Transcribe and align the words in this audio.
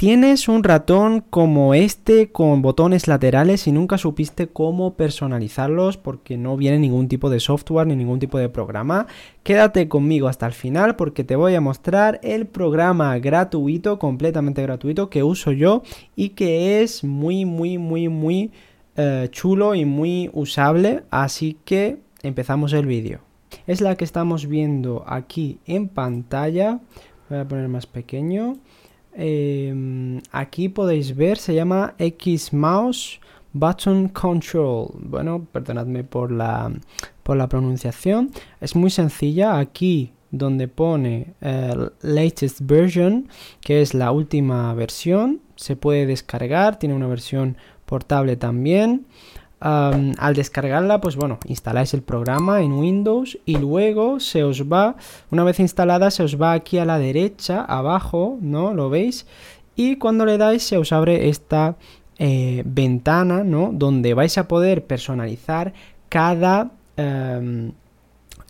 Tienes 0.00 0.48
un 0.48 0.64
ratón 0.64 1.22
como 1.28 1.74
este 1.74 2.32
con 2.32 2.62
botones 2.62 3.06
laterales 3.06 3.66
y 3.66 3.72
nunca 3.72 3.98
supiste 3.98 4.48
cómo 4.48 4.94
personalizarlos 4.94 5.98
porque 5.98 6.38
no 6.38 6.56
viene 6.56 6.78
ningún 6.78 7.06
tipo 7.06 7.28
de 7.28 7.38
software 7.38 7.86
ni 7.86 7.96
ningún 7.96 8.18
tipo 8.18 8.38
de 8.38 8.48
programa. 8.48 9.06
Quédate 9.42 9.88
conmigo 9.88 10.28
hasta 10.28 10.46
el 10.46 10.54
final 10.54 10.96
porque 10.96 11.22
te 11.22 11.36
voy 11.36 11.54
a 11.54 11.60
mostrar 11.60 12.18
el 12.22 12.46
programa 12.46 13.18
gratuito, 13.18 13.98
completamente 13.98 14.62
gratuito 14.62 15.10
que 15.10 15.22
uso 15.22 15.52
yo 15.52 15.82
y 16.16 16.30
que 16.30 16.80
es 16.80 17.04
muy, 17.04 17.44
muy, 17.44 17.76
muy, 17.76 18.08
muy 18.08 18.52
eh, 18.96 19.28
chulo 19.30 19.74
y 19.74 19.84
muy 19.84 20.30
usable. 20.32 21.02
Así 21.10 21.58
que 21.66 21.98
empezamos 22.22 22.72
el 22.72 22.86
vídeo. 22.86 23.20
Es 23.66 23.82
la 23.82 23.96
que 23.96 24.06
estamos 24.06 24.46
viendo 24.46 25.04
aquí 25.06 25.58
en 25.66 25.88
pantalla. 25.88 26.80
Voy 27.28 27.40
a 27.40 27.46
poner 27.46 27.68
más 27.68 27.84
pequeño. 27.84 28.56
Em, 29.14 30.20
aquí 30.32 30.68
podéis 30.68 31.14
ver, 31.16 31.38
se 31.38 31.54
llama 31.54 31.94
X 31.98 32.52
Mouse 32.52 33.20
Button 33.52 34.08
Control. 34.08 34.90
Bueno, 34.94 35.46
perdonadme 35.52 36.04
por 36.04 36.30
la, 36.30 36.72
por 37.22 37.36
la 37.36 37.48
pronunciación. 37.48 38.30
Es 38.60 38.76
muy 38.76 38.90
sencilla. 38.90 39.58
Aquí 39.58 40.12
donde 40.30 40.68
pone 40.68 41.34
eh, 41.40 41.74
latest 42.02 42.60
version, 42.62 43.28
que 43.60 43.82
es 43.82 43.94
la 43.94 44.12
última 44.12 44.72
versión, 44.74 45.40
se 45.56 45.76
puede 45.76 46.06
descargar. 46.06 46.78
Tiene 46.78 46.94
una 46.94 47.08
versión 47.08 47.56
portable 47.84 48.36
también 48.36 49.06
al 49.60 50.34
descargarla, 50.34 51.00
pues 51.00 51.16
bueno, 51.16 51.38
instaláis 51.46 51.92
el 51.92 52.02
programa 52.02 52.62
en 52.62 52.72
Windows 52.72 53.38
y 53.44 53.58
luego 53.58 54.18
se 54.18 54.42
os 54.42 54.70
va, 54.70 54.96
una 55.30 55.44
vez 55.44 55.60
instalada, 55.60 56.10
se 56.10 56.22
os 56.22 56.40
va 56.40 56.52
aquí 56.52 56.78
a 56.78 56.86
la 56.86 56.98
derecha, 56.98 57.62
abajo, 57.62 58.38
¿no? 58.40 58.72
¿Lo 58.72 58.88
veis? 58.88 59.26
Y 59.76 59.96
cuando 59.96 60.24
le 60.24 60.38
dais 60.38 60.62
se 60.62 60.78
os 60.78 60.92
abre 60.92 61.28
esta 61.28 61.76
eh, 62.18 62.62
ventana, 62.64 63.44
¿no? 63.44 63.70
Donde 63.72 64.14
vais 64.14 64.36
a 64.38 64.48
poder 64.48 64.84
personalizar 64.86 65.72
cada... 66.08 66.70
Em, 66.96 67.72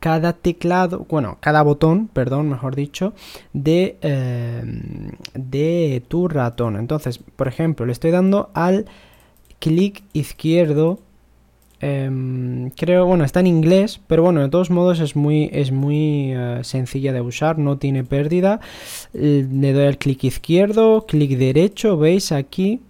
cada 0.00 0.34
teclado, 0.34 1.06
bueno, 1.08 1.38
cada 1.40 1.62
botón, 1.62 2.08
perdón, 2.08 2.50
mejor 2.50 2.76
dicho, 2.76 3.14
de, 3.54 3.96
em, 4.02 5.12
de 5.32 6.02
tu 6.08 6.28
ratón. 6.28 6.76
Entonces, 6.76 7.16
por 7.16 7.48
ejemplo, 7.48 7.86
le 7.86 7.92
estoy 7.92 8.10
dando 8.10 8.50
al 8.52 8.84
clic 9.58 10.02
izquierdo. 10.12 10.98
Em, 11.80 12.70
creo, 12.70 13.04
bueno, 13.06 13.24
está 13.24 13.40
en 13.40 13.46
inglés, 13.46 14.00
pero 14.06 14.22
bueno, 14.22 14.40
de 14.40 14.48
todos 14.48 14.70
modos 14.70 15.00
es 15.00 15.16
muy, 15.16 15.50
es 15.52 15.70
muy 15.70 16.32
eh, 16.32 16.60
sencilla 16.62 17.12
de 17.12 17.20
usar, 17.20 17.58
no 17.58 17.76
tiene 17.76 18.04
pérdida. 18.04 18.60
Le 19.12 19.72
doy 19.72 19.86
al 19.86 19.98
clic 19.98 20.24
izquierdo, 20.24 21.04
clic 21.06 21.36
derecho, 21.36 21.98
veis 21.98 22.32
aquí. 22.32 22.80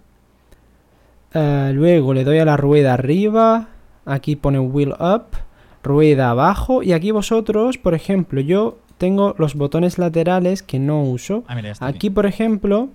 Eh, 1.33 1.71
luego 1.73 2.13
le 2.13 2.23
doy 2.23 2.39
a 2.39 2.45
la 2.45 2.55
rueda 2.55 2.93
arriba, 2.93 3.67
aquí 4.05 4.37
pone 4.37 4.59
wheel 4.59 4.93
up, 4.99 5.37
rueda 5.83 6.29
abajo 6.29 6.81
y 6.81 6.93
aquí 6.93 7.11
vosotros, 7.11 7.77
por 7.77 7.93
ejemplo, 7.93 8.39
yo 8.39 8.77
tengo 8.97 9.35
los 9.37 9.55
botones 9.55 9.97
laterales 9.97 10.63
que 10.63 10.79
no 10.79 11.03
uso. 11.03 11.43
Ah, 11.47 11.57
aquí, 11.81 12.09
por 12.09 12.25
ejemplo, 12.25 12.87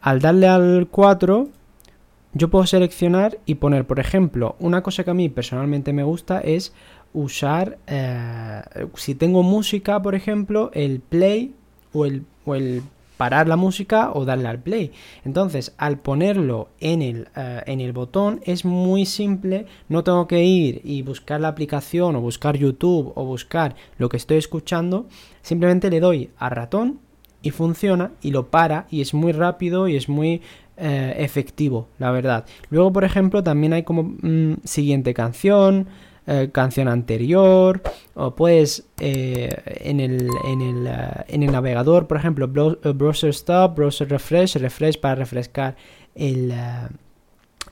al 0.00 0.20
darle 0.20 0.48
al 0.48 0.88
4 0.90 1.48
yo 2.32 2.48
puedo 2.48 2.66
seleccionar 2.66 3.38
y 3.46 3.56
poner, 3.56 3.86
por 3.86 3.98
ejemplo, 3.98 4.56
una 4.60 4.82
cosa 4.82 5.04
que 5.04 5.10
a 5.10 5.14
mí 5.14 5.28
personalmente 5.28 5.92
me 5.92 6.04
gusta 6.04 6.40
es 6.40 6.72
usar, 7.12 7.78
eh, 7.86 8.62
si 8.94 9.14
tengo 9.14 9.42
música, 9.42 10.00
por 10.00 10.14
ejemplo, 10.14 10.70
el 10.74 11.00
play 11.00 11.54
o 11.92 12.04
el, 12.04 12.24
o 12.44 12.54
el 12.54 12.82
parar 13.16 13.48
la 13.48 13.56
música 13.56 14.12
o 14.14 14.24
darle 14.24 14.48
al 14.48 14.60
play. 14.60 14.92
Entonces, 15.26 15.74
al 15.76 15.98
ponerlo 15.98 16.68
en 16.80 17.02
el, 17.02 17.28
eh, 17.36 17.62
en 17.66 17.82
el 17.82 17.92
botón 17.92 18.40
es 18.44 18.64
muy 18.64 19.04
simple, 19.04 19.66
no 19.90 20.04
tengo 20.04 20.26
que 20.26 20.42
ir 20.42 20.80
y 20.84 21.02
buscar 21.02 21.40
la 21.40 21.48
aplicación 21.48 22.16
o 22.16 22.22
buscar 22.22 22.56
YouTube 22.56 23.12
o 23.14 23.24
buscar 23.26 23.74
lo 23.98 24.08
que 24.08 24.16
estoy 24.16 24.38
escuchando, 24.38 25.06
simplemente 25.42 25.90
le 25.90 26.00
doy 26.00 26.30
a 26.38 26.48
ratón 26.48 27.00
y 27.42 27.50
funciona 27.50 28.12
y 28.22 28.30
lo 28.30 28.50
para 28.50 28.86
y 28.90 29.00
es 29.00 29.12
muy 29.12 29.32
rápido 29.32 29.86
y 29.88 29.96
es 29.96 30.08
muy 30.08 30.40
eh, 30.80 31.14
efectivo, 31.18 31.88
la 31.98 32.10
verdad. 32.10 32.46
Luego, 32.70 32.92
por 32.92 33.04
ejemplo, 33.04 33.42
también 33.42 33.72
hay 33.72 33.82
como 33.82 34.02
mm, 34.02 34.62
siguiente 34.64 35.12
canción, 35.14 35.86
eh, 36.26 36.48
canción 36.52 36.88
anterior, 36.88 37.82
o 38.14 38.34
pues 38.34 38.86
en, 38.98 40.00
el, 40.00 40.28
en, 40.44 40.62
el, 40.62 40.90
en, 41.28 41.42
el, 41.42 41.52
navegador, 41.52 42.06
por 42.06 42.16
ejemplo, 42.16 42.48
browser 42.48 43.30
stop, 43.30 43.76
browser 43.76 44.08
refresh, 44.08 44.56
refresh 44.56 44.98
para 44.98 45.16
refrescar 45.16 45.76
el, 46.14 46.52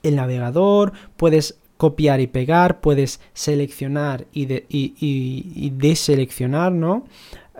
el 0.03 0.15
navegador, 0.15 0.93
puedes 1.17 1.59
copiar 1.77 2.19
y 2.19 2.27
pegar, 2.27 2.81
puedes 2.81 3.21
seleccionar 3.33 4.27
y, 4.33 4.45
de, 4.45 4.65
y 4.69 5.71
deseleccionar, 5.75 6.71
¿no? 6.71 7.05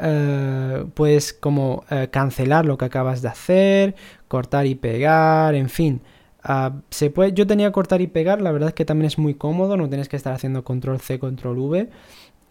Eh, 0.01 0.85
puedes 0.93 1.33
como 1.33 1.83
eh, 1.89 2.07
cancelar 2.11 2.65
lo 2.65 2.77
que 2.77 2.85
acabas 2.85 3.21
de 3.21 3.27
hacer, 3.27 3.95
cortar 4.27 4.65
y 4.65 4.75
pegar, 4.75 5.55
en 5.55 5.69
fin. 5.69 6.01
Ah, 6.43 6.73
se 6.89 7.09
puede, 7.09 7.33
yo 7.33 7.45
tenía 7.45 7.71
cortar 7.71 8.01
y 8.01 8.07
pegar, 8.07 8.41
la 8.41 8.51
verdad 8.51 8.69
es 8.69 8.75
que 8.75 8.85
también 8.85 9.07
es 9.07 9.17
muy 9.17 9.33
cómodo, 9.33 9.75
no 9.75 9.89
tienes 9.89 10.07
que 10.07 10.15
estar 10.15 10.33
haciendo 10.33 10.63
control 10.63 10.99
C, 11.01 11.19
control 11.19 11.59
V. 11.59 11.89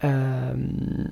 Em, 0.01 1.11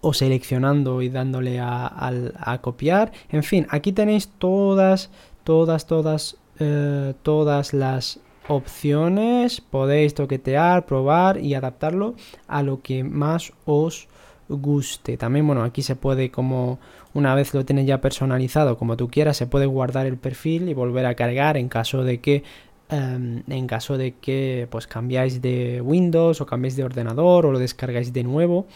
o 0.00 0.12
seleccionando 0.12 1.00
y 1.02 1.08
dándole 1.08 1.58
a, 1.60 2.58
copiar. 2.60 3.10
En 3.30 3.42
fin, 3.42 3.66
aquí 3.70 3.92
tenéis 3.92 4.28
todas, 4.38 5.10
todas, 5.44 5.86
todas, 5.86 6.36
eh, 6.58 7.14
todas 7.22 7.72
las 7.72 8.20
opciones. 8.46 9.62
Podéis 9.62 10.14
toquetear, 10.14 10.84
probar 10.84 11.38
y 11.38 11.54
adaptarlo 11.54 12.14
a 12.46 12.62
lo 12.62 12.82
que 12.82 13.02
más 13.02 13.52
os 13.64 14.08
guste. 14.48 15.16
También, 15.16 15.46
bueno, 15.46 15.62
aquí 15.62 15.82
se 15.82 15.96
puede 15.96 16.30
como 16.30 16.78
una 17.12 17.34
vez 17.34 17.54
lo 17.54 17.64
tienes 17.64 17.86
ya 17.86 18.00
personalizado 18.00 18.76
como 18.76 18.96
tú 18.96 19.08
quieras, 19.08 19.36
se 19.36 19.46
puede 19.46 19.66
guardar 19.66 20.06
el 20.06 20.16
perfil 20.16 20.68
y 20.68 20.74
volver 20.74 21.06
a 21.06 21.14
cargar 21.14 21.56
en 21.56 21.68
caso 21.68 22.02
de 22.04 22.20
que 22.20 22.42
em, 22.88 23.42
en 23.48 23.66
caso 23.66 23.96
de 23.96 24.14
que 24.14 24.68
pues 24.70 24.86
cambiáis 24.86 25.40
de 25.40 25.80
Windows 25.80 26.40
o 26.40 26.46
cambiáis 26.46 26.76
de 26.76 26.84
ordenador 26.84 27.46
o 27.46 27.52
lo 27.52 27.58
descargáis 27.58 28.12
de 28.12 28.24
nuevo. 28.24 28.66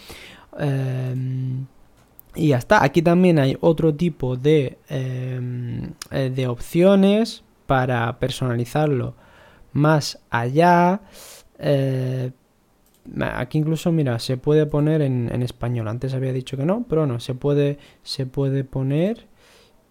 Em, 0.59 1.67
y 2.35 2.49
ya 2.49 2.59
está. 2.59 2.85
Aquí 2.85 3.03
también 3.03 3.39
hay 3.39 3.56
otro 3.61 3.95
tipo 3.95 4.37
de, 4.37 4.79
em, 4.89 5.93
eh, 6.11 6.31
de 6.35 6.47
opciones 6.47 7.43
para 7.67 8.19
personalizarlo 8.19 9.15
más 9.73 10.19
allá. 10.31 11.00
Eh, 11.59 12.31
Aquí 13.20 13.58
incluso, 13.58 13.92
mira, 13.92 14.19
se 14.19 14.36
puede 14.36 14.66
poner 14.66 15.02
en, 15.02 15.42
español. 15.42 15.88
Antes 15.88 16.14
había 16.14 16.32
dicho 16.32 16.56
que 16.56 16.64
no, 16.64 16.84
pero 16.88 17.06
no, 17.06 17.20
se 17.20 17.34
puede, 17.34 17.78
se 18.02 18.26
puede 18.26 18.64
poner. 18.64 19.26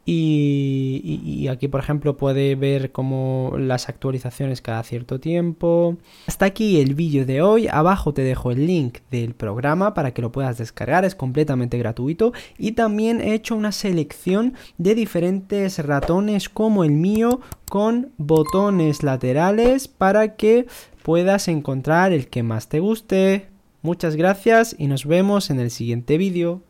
Y, 0.09 1.49
aquí, 1.51 1.67
por 1.67 1.81
ejemplo, 1.81 2.15
puede 2.15 2.55
ver 2.55 2.93
como 2.93 3.55
las 3.57 3.89
actualizaciones 3.89 4.61
cada 4.61 4.81
cierto 4.83 5.19
tiempo. 5.19 5.97
Hasta 6.27 6.45
aquí 6.45 6.79
el 6.79 6.95
vídeo 6.95 7.25
de 7.25 7.41
hoy. 7.41 7.67
Abajo 7.67 8.13
te 8.13 8.21
dejo 8.21 8.51
el 8.51 8.65
link 8.65 8.99
del 9.11 9.33
programa 9.33 9.93
para 9.93 10.13
que 10.13 10.21
lo 10.21 10.31
puedas 10.31 10.57
descargar. 10.57 11.03
Es 11.03 11.13
completamente 11.13 11.77
gratuito. 11.77 12.31
Y 12.57 12.71
también 12.71 13.19
he 13.19 13.33
hecho 13.33 13.53
una 13.57 13.73
selección 13.73 14.53
de 14.77 14.95
diferentes 14.95 15.77
ratones 15.85 16.47
como 16.47 16.85
el 16.85 16.91
mío 16.91 17.41
con 17.69 18.13
botones 18.15 19.03
laterales 19.03 19.89
para 19.89 20.37
que 20.37 20.67
puedas 21.03 21.49
encontrar 21.49 22.13
el 22.13 22.29
que 22.29 22.43
más 22.43 22.69
te 22.69 22.79
guste. 22.79 23.47
Muchas 23.81 24.15
gracias 24.15 24.73
y 24.79 24.87
nos 24.87 25.05
vemos 25.05 25.49
en 25.49 25.59
el 25.59 25.69
siguiente 25.69 26.17
vídeo. 26.17 26.61